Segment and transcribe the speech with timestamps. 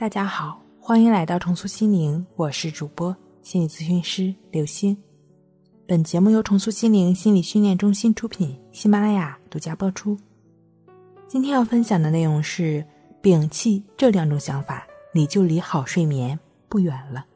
[0.00, 4.96] 大家好，欢迎来到重塑心灵，我是主播心理咨询师刘星。
[5.86, 10.16] 本节目由重塑心灵心理训练中心出品，喜马拉雅独家播出。
[11.28, 12.82] 今天要分享的内容是：
[13.20, 17.26] 摒弃这两种想法，你就离好睡眠不远了。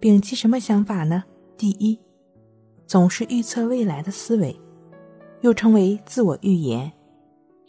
[0.00, 1.24] 摒弃什么想法呢？
[1.56, 1.98] 第一，
[2.86, 4.56] 总是预测未来的思维，
[5.40, 6.88] 又称为自我预言。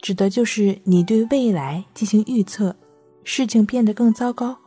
[0.02, 2.74] 指的就是你对未来进行预测，
[3.22, 4.58] 事情变得更糟糕，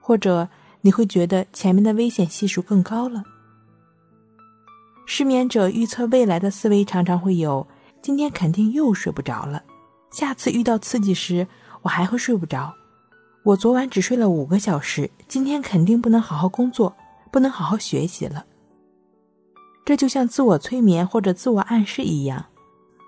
[0.00, 0.48] 或者
[0.80, 3.24] 你会觉得前面的危险系数更高了。
[5.04, 7.66] 失眠者预测未来的思维常常会有：
[8.00, 9.60] 今天肯定又睡不着了，
[10.12, 11.48] 下次遇到刺激时
[11.82, 12.72] 我还会睡不着。
[13.42, 16.96] 我昨晚只睡了五个小时，今天肯定不能好好工作，
[17.32, 18.46] 不能好好学习了。
[19.84, 22.46] 这就像自我催眠或者自我暗示一样。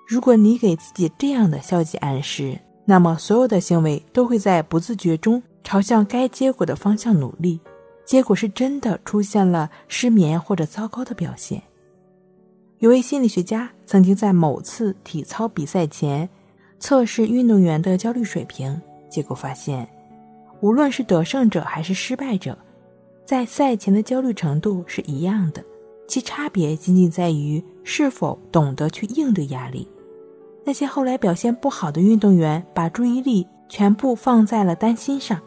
[0.09, 7.61] 如果你给自己这样的消极暗示，那么所有的行为都会在不自觉中朝向该结果的方向努力，
[8.07, 11.63] 结果是真的出现了失眠或者糟糕的表现。
[12.79, 16.27] 有位心理学家曾经在某次体操比赛前
[16.79, 19.87] 测试运动员的焦虑水平，结果发现，
[20.63, 22.57] 无论是得胜者还是失败者，
[23.27, 25.63] 在赛前的焦虑程度是一样的，
[26.09, 29.87] 其差别仅仅在于是否懂得去应对压力。
[30.69, 35.41] 那些后来表现不好的运动员，把注意力全部放在了担心上，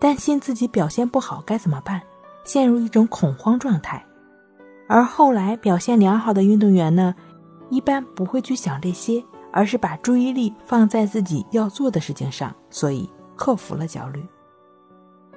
[0.00, 2.00] 担心自己表现不好该怎么办，
[2.42, 4.00] 陷入一种恐慌状态；
[4.88, 7.14] 而后来表现良好的运动员呢，
[7.68, 14.24] 一般不会去想这些，而是把注意力放在自己要做的事情上，所以克服了焦虑。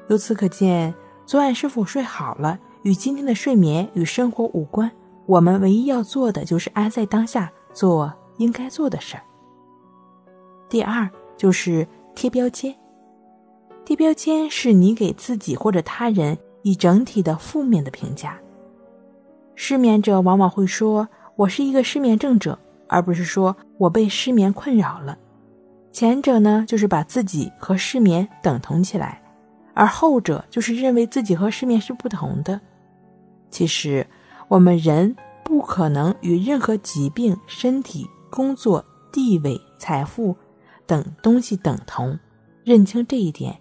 [0.08, 0.95] 由此可见，
[1.26, 4.89] 昨晚是否睡好了，与今天的睡眠与生活无关。
[5.26, 8.14] 我们唯一要做的就是安在当下，做。
[8.40, 9.23] 应该做的事儿。
[10.68, 12.76] 第二就是贴标签。
[13.86, 18.38] 贴标签是你给自己或者他人以整体的负面的评价。
[19.55, 22.58] 失眠者往往会说：“我是一个失眠症者”，
[22.88, 25.17] 而不是说我被失眠困扰了。
[25.92, 29.22] 前者呢，就是把自己和失眠等同起来，
[29.73, 32.61] 而后者就是认为自己和失眠是不同的。
[33.49, 34.05] 其实，
[34.48, 38.08] 我们人不可能与任何疾病、身体。
[38.30, 40.36] 工作、地位、财富
[40.86, 42.17] 等东西等同，
[42.64, 43.60] 认清这一点，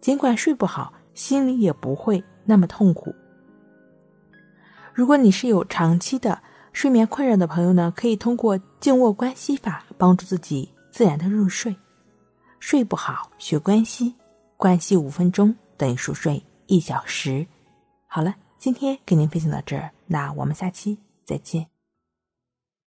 [0.00, 3.14] 尽管睡不好，心里也不会那么痛苦。
[4.92, 6.40] 如果你是有长期的
[6.72, 11.74] 睡眠困扰的朋友呢，可以通过静卧关系法帮助自己自然的入睡。
[12.60, 14.14] 睡不好，学关系，
[14.56, 17.46] 关系五分钟等于熟睡一小时。
[18.06, 21.73] 好了，今天给您分享到这儿，那我们下期再见。